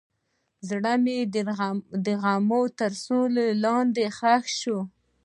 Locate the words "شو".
4.59-4.79